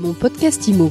[0.00, 0.90] Mon podcast IMO.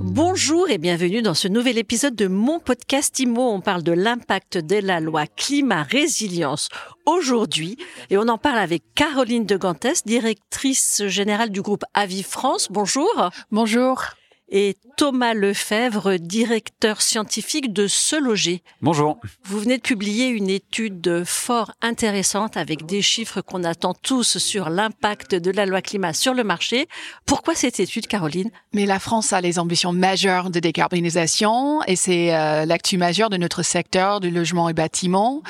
[0.00, 3.52] Bonjour et bienvenue dans ce nouvel épisode de mon podcast IMO.
[3.52, 6.70] On parle de l'impact de la loi climat résilience
[7.04, 7.76] aujourd'hui
[8.10, 12.66] et on en parle avec Caroline de Gantes, directrice générale du groupe Avis France.
[12.72, 13.30] Bonjour.
[13.52, 14.02] Bonjour
[14.48, 18.62] et Thomas Lefebvre, directeur scientifique de Se Loger.
[18.80, 19.18] Bonjour.
[19.44, 24.70] Vous venez de publier une étude fort intéressante avec des chiffres qu'on attend tous sur
[24.70, 26.88] l'impact de la loi climat sur le marché.
[27.26, 28.50] Pourquoi cette étude, Caroline?
[28.72, 33.36] Mais la France a les ambitions majeures de décarbonisation et c'est euh, l'actu majeur de
[33.36, 35.42] notre secteur du logement et bâtiment.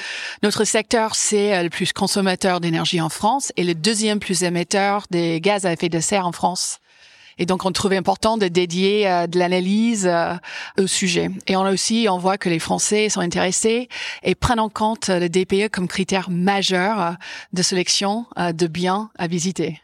[0.42, 5.05] Notre secteur, c'est euh, le plus consommateur d'énergie en France et le deuxième plus émetteur
[5.11, 6.81] des gaz à effet de serre en France.
[7.39, 10.35] Et donc, on trouvait important de dédier euh, de l'analyse euh,
[10.79, 11.31] au sujet.
[11.47, 13.89] Et on a aussi, on voit que les Français sont intéressés
[14.23, 17.12] et prennent en compte le DPE comme critère majeur euh,
[17.53, 19.81] de sélection de biens à visiter.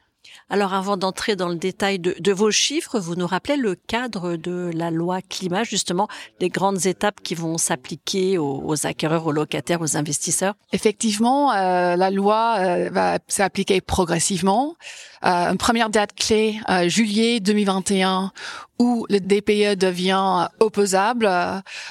[0.50, 4.70] Alors avant d'entrer dans le détail de, vos chiffres, vous nous rappelez le cadre de
[4.75, 6.08] la loi climat, justement
[6.41, 10.55] les grandes étapes qui vont s'appliquer aux, aux, acquéreurs, aux locataires, aux investisseurs?
[10.72, 14.77] Effectivement, euh, la loi euh, va s'appliquer progressivement.
[15.25, 18.33] Euh, une première date clé, euh, juillet 2021,
[18.83, 21.30] où le DPE devient opposable.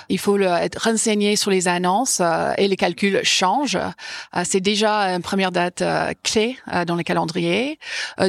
[0.09, 3.78] Il faut être renseigné sur les annonces euh, et les calculs changent.
[3.78, 5.84] Euh, c'est déjà une première date
[6.23, 7.80] clé dans le calendrier.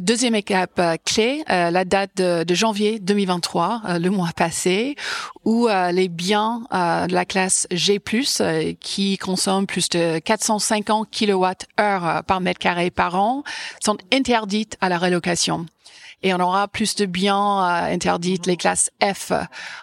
[0.00, 4.94] Deuxième étape clé, la date de, de janvier 2023, le mois passé,
[5.44, 8.00] où les biens de la classe G+,
[8.80, 13.42] qui consomment plus de 450 kWh par mètre carré par an,
[13.84, 15.66] sont interdites à la relocation
[16.22, 19.32] et on aura plus de biens euh, interdits les classes F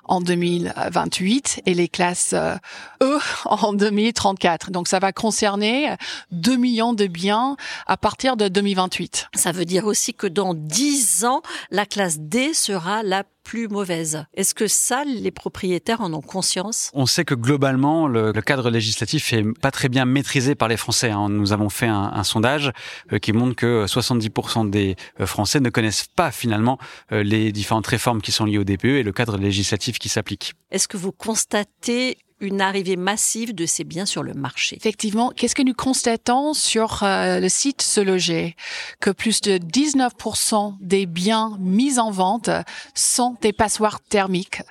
[0.03, 2.55] en 2028 et les classes euh,
[3.01, 4.71] E en 2034.
[4.71, 5.95] Donc ça va concerner
[6.31, 9.29] 2 millions de biens à partir de 2028.
[9.35, 14.25] Ça veut dire aussi que dans 10 ans, la classe D sera la plus mauvaise.
[14.35, 16.91] Est-ce que ça, les propriétaires en ont conscience?
[16.93, 20.77] On sait que globalement, le, le, cadre législatif est pas très bien maîtrisé par les
[20.77, 21.09] Français.
[21.09, 21.29] Hein.
[21.29, 22.71] Nous avons fait un, un sondage
[23.11, 26.77] euh, qui montre que 70% des euh, Français ne connaissent pas finalement
[27.11, 30.53] euh, les différentes réformes qui sont liées au DPE et le cadre législatif qui s'applique.
[30.69, 34.75] Est-ce que vous constatez une arrivée massive de ces biens sur le marché.
[34.75, 38.55] Effectivement, qu'est-ce que nous constatons sur euh, le site Se Loger?
[38.99, 42.49] Que plus de 19% des biens mis en vente
[42.93, 44.61] sont des passoires thermiques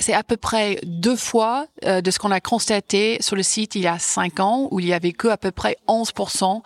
[0.00, 3.74] c'est à peu près deux fois euh, de ce qu'on a constaté sur le site
[3.74, 6.62] il y a cinq ans, où il y avait que à peu près 11%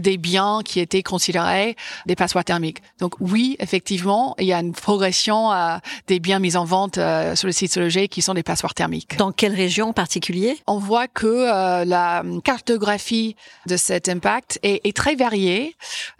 [0.00, 1.76] des biens qui étaient considérés
[2.06, 2.82] des passoires thermiques.
[2.98, 5.76] Donc oui, effectivement, il y a une progression euh,
[6.06, 9.16] des biens mis en vente euh, sur le site Sologé qui sont des passoires thermiques.
[9.16, 10.58] Dans quelle région en particulier?
[10.66, 13.36] On voit que euh, la cartographie
[13.66, 15.76] de cet impact est, est, très variée.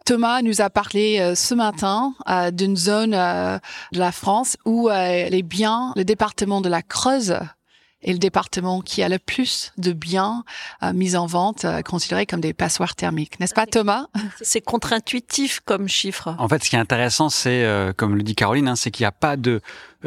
[0.06, 5.43] Thomas nous a parlé euh, ce matin euh, d'une zone de la France où les
[5.43, 7.37] biens, le département de la Creuse
[8.06, 10.44] est le département qui a le plus de biens
[10.83, 13.41] euh, mis en vente euh, considérés comme des passoires thermiques.
[13.41, 14.06] N'est-ce pas Thomas?
[14.41, 16.34] C'est contre-intuitif comme chiffre.
[16.38, 19.05] En fait, ce qui est intéressant, c'est, euh, comme le dit Caroline, hein, c'est qu'il
[19.05, 19.61] n'y a pas de euh,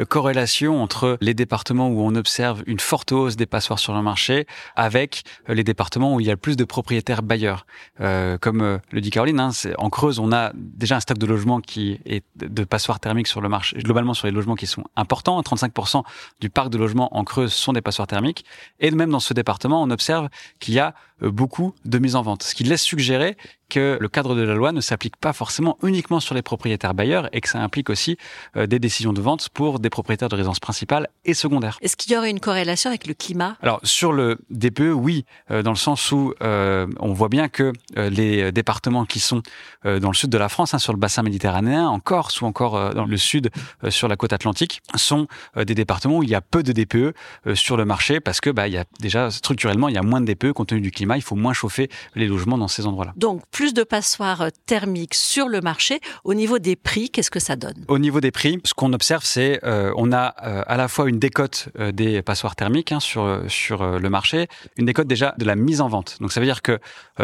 [0.07, 4.45] corrélation entre les départements où on observe une forte hausse des passoires sur le marché
[4.75, 7.65] avec euh, les départements où il y a le plus de propriétaires bailleurs.
[8.01, 11.25] Euh, comme euh, le dit Caroline, hein, en Creuse, on a déjà un stock de
[11.25, 14.83] logements qui est de passoires thermiques sur le marché, globalement sur les logements qui sont
[14.95, 15.39] importants.
[15.41, 16.03] 35%
[16.39, 18.45] du parc de logements en Creuse sont des passoires thermiques.
[18.79, 20.29] Et même dans ce département, on observe
[20.59, 23.35] qu'il y a beaucoup de mises en vente, ce qui laisse suggérer
[23.69, 27.29] que le cadre de la loi ne s'applique pas forcément uniquement sur les propriétaires bailleurs
[27.31, 28.17] et que ça implique aussi
[28.55, 31.77] euh, des décisions de vente pour des propriétaires de résidence principale et secondaire.
[31.81, 33.55] Est-ce qu'il y aurait une corrélation avec le climat?
[33.61, 37.73] Alors sur le DPE, oui, euh, dans le sens où euh, on voit bien que
[37.95, 39.41] les départements qui sont
[39.85, 42.45] euh, dans le sud de la France, hein, sur le bassin méditerranéen, en Corse ou
[42.45, 43.49] encore dans le sud
[43.89, 47.13] sur la côte atlantique, sont des départements où il y a peu de DPE
[47.55, 50.21] sur le marché parce que bah, il y a déjà structurellement il y a moins
[50.21, 53.13] de DPE compte tenu du climat, il faut moins chauffer les logements dans ces endroits-là.
[53.15, 55.99] Donc plus de passoires thermiques sur le marché.
[56.23, 57.83] Au niveau des prix, qu'est-ce que ça donne?
[57.89, 61.09] Au niveau des prix, ce qu'on observe, c'est euh, on a euh, à la fois
[61.09, 64.47] une décote euh, des passoires thermiques hein, sur sur le marché,
[64.77, 66.19] une décote déjà de la mise en vente.
[66.21, 66.79] Donc ça veut dire que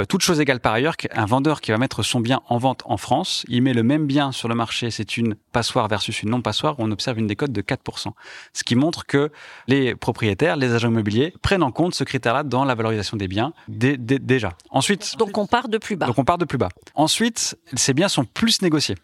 [0.09, 2.98] toute chose égale par ailleurs, qu'un vendeur qui va mettre son bien en vente en
[2.98, 6.42] France, il met le même bien sur le marché, c'est une passoire versus une non
[6.42, 8.09] passoire, on observe une décote de 4%.
[8.51, 9.31] Ce qui montre que
[9.69, 13.54] les propriétaires, les agents immobiliers prennent en compte ce critère-là dans la valorisation des biens
[13.69, 14.57] dé, dé, déjà.
[14.69, 16.07] Ensuite, donc on part de plus bas.
[16.07, 16.69] Donc on part de plus bas.
[16.95, 18.95] Ensuite, ces biens sont plus négociés.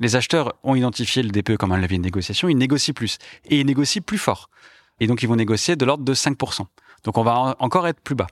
[0.00, 3.60] Les acheteurs ont identifié le DPE comme un levier de négociation, ils négocient plus et
[3.60, 4.50] ils négocient plus fort.
[5.00, 6.66] Et donc ils vont négocier de l'ordre de 5%.
[7.04, 8.26] Donc on va encore être plus bas.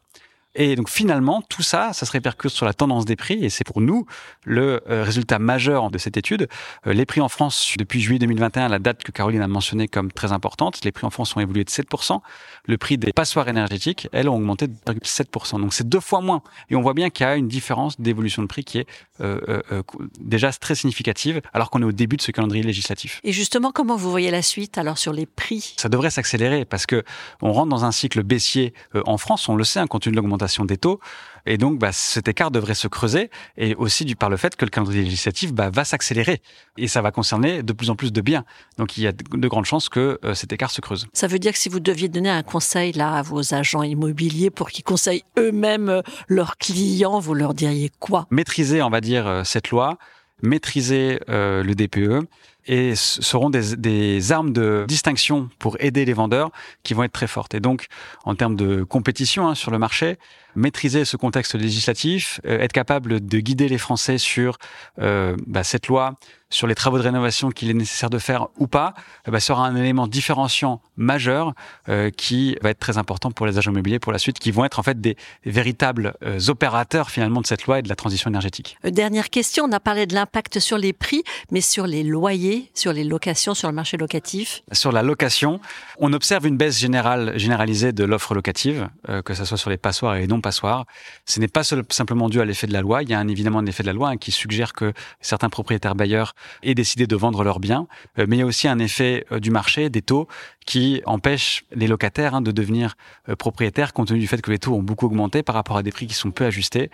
[0.54, 3.64] Et donc finalement, tout ça, ça se répercute sur la tendance des prix et c'est
[3.64, 4.06] pour nous
[4.44, 6.46] le euh, résultat majeur de cette étude.
[6.86, 10.12] Euh, les prix en France, depuis juillet 2021, la date que Caroline a mentionnée comme
[10.12, 12.20] très importante, les prix en France ont évolué de 7%.
[12.66, 15.58] Le prix des passoires énergétiques, elles, ont augmenté de 7%.
[15.58, 16.42] Donc c'est deux fois moins.
[16.68, 18.86] Et on voit bien qu'il y a une différence d'évolution de prix qui est
[19.20, 19.82] euh, euh,
[20.20, 23.20] déjà très significative alors qu'on est au début de ce calendrier législatif.
[23.24, 25.74] Et justement, comment vous voyez la suite alors sur les prix?
[25.78, 27.04] Ça devrait s'accélérer parce que
[27.40, 28.74] on rentre dans un cycle baissier
[29.06, 31.00] en France, on le sait, hein, compte tenu de l'augmentation des taux.
[31.46, 34.64] Et donc, bah, cet écart devrait se creuser, et aussi du, par le fait que
[34.64, 36.40] le calendrier législatif bah, va s'accélérer,
[36.78, 38.44] et ça va concerner de plus en plus de biens.
[38.78, 41.06] Donc, il y a de grandes chances que euh, cet écart se creuse.
[41.12, 44.50] Ça veut dire que si vous deviez donner un conseil là à vos agents immobiliers
[44.50, 48.26] pour qu'ils conseillent eux-mêmes euh, leurs clients, vous leur diriez quoi?
[48.30, 49.98] Maîtriser, on va dire, euh, cette loi,
[50.42, 52.26] maîtriser le DPE,
[52.66, 56.50] et seront des, des, armes de distinction pour aider les vendeurs
[56.82, 57.54] qui vont être très fortes.
[57.54, 57.86] Et donc,
[58.24, 60.18] en termes de compétition hein, sur le marché,
[60.54, 64.58] maîtriser ce contexte législatif, euh, être capable de guider les Français sur
[65.00, 66.14] euh, bah, cette loi,
[66.50, 68.94] sur les travaux de rénovation qu'il est nécessaire de faire ou pas,
[69.26, 71.54] euh, bah, sera un élément différenciant majeur
[71.88, 74.64] euh, qui va être très important pour les agents immobiliers pour la suite, qui vont
[74.64, 76.14] être en fait des véritables
[76.48, 78.76] opérateurs finalement de cette loi et de la transition énergétique.
[78.84, 82.92] Dernière question, on a parlé de l'impact sur les prix, mais sur les loyers sur
[82.92, 85.60] les locations, sur le marché locatif Sur la location,
[85.98, 89.76] on observe une baisse générale, généralisée de l'offre locative, euh, que ce soit sur les
[89.76, 90.86] passoires et les non-passoires.
[91.26, 93.02] Ce n'est pas simplement dû à l'effet de la loi.
[93.02, 95.48] Il y a un, évidemment un effet de la loi hein, qui suggère que certains
[95.48, 97.86] propriétaires bailleurs aient décidé de vendre leurs biens.
[98.18, 100.28] Euh, mais il y a aussi un effet euh, du marché, des taux,
[100.64, 102.94] qui empêche les locataires hein, de devenir
[103.36, 105.90] propriétaires compte tenu du fait que les taux ont beaucoup augmenté par rapport à des
[105.90, 106.88] prix qui sont peu ajustés.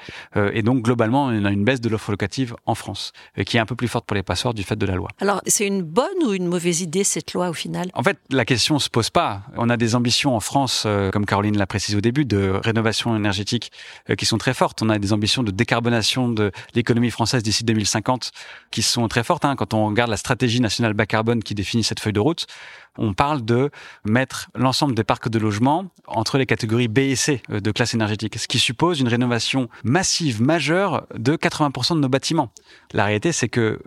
[0.55, 3.12] et donc, globalement, on a une baisse de l'offre locative en France,
[3.44, 5.08] qui est un peu plus forte pour les passoires du fait de la loi.
[5.20, 7.91] Alors, c'est une bonne ou une mauvaise idée cette loi au final?
[7.95, 9.43] En fait, la question se pose pas.
[9.56, 13.17] On a des ambitions en France, euh, comme Caroline l'a précisé au début, de rénovation
[13.17, 13.73] énergétique
[14.11, 14.83] euh, qui sont très fortes.
[14.83, 18.31] On a des ambitions de décarbonation de l'économie française d'ici 2050
[18.71, 19.45] qui sont très fortes.
[19.45, 19.56] Hein.
[19.56, 22.47] Quand on regarde la stratégie nationale bas carbone qui définit cette feuille de route,
[22.99, 23.71] on parle de
[24.05, 27.95] mettre l'ensemble des parcs de logement entre les catégories B et C euh, de classe
[27.95, 32.50] énergétique, ce qui suppose une rénovation massive, majeure de 80% de nos bâtiments.
[32.93, 33.81] La réalité, c'est que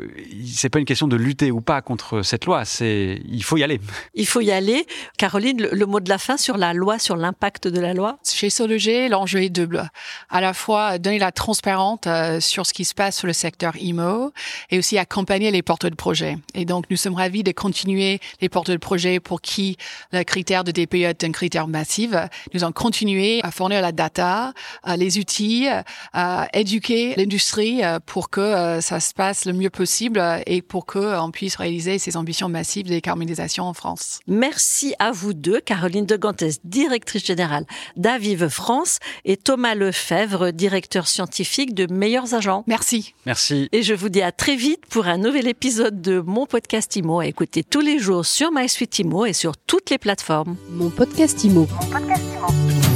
[0.46, 3.64] c'est pas une question de lutter ou pas contre cette loi, c'est il faut y
[3.64, 3.80] aller.
[4.14, 4.86] Il faut y aller.
[5.18, 8.18] Caroline, le, mot de la fin sur la loi, sur l'impact de la loi?
[8.24, 9.90] Chez Sologer, l'enjeu est double.
[10.30, 13.76] À la fois donner la transparence euh, sur ce qui se passe sur le secteur
[13.78, 14.32] IMO
[14.70, 16.38] et aussi accompagner les porteurs de projets.
[16.54, 19.78] Et donc, nous sommes ravis de continuer les porteurs de projets pour qui
[20.12, 22.12] le critère de DPE est un critère massif.
[22.54, 24.54] Nous allons continuer à fournir la data,
[24.88, 25.68] euh, les outils,
[26.14, 30.86] à éduquer l'industrie euh, pour que euh, ça se passe le mieux possible et pour
[30.86, 34.20] qu'on puisse réaliser ces ambitions massives de décarbonisation en France.
[34.28, 37.66] Merci à vous deux, Caroline de Gantes, directrice générale
[37.96, 42.64] d'Avive France et Thomas Lefebvre, directeur scientifique de Meilleurs Agents.
[42.68, 43.14] Merci.
[43.26, 43.70] Merci.
[43.72, 47.20] Et je vous dis à très vite pour un nouvel épisode de mon podcast IMO
[47.20, 50.56] à écouter tous les jours sur MySuite IMO et sur toutes les plateformes.
[50.72, 51.68] Mon podcast IMO.
[51.70, 52.91] Mon podcast IMO.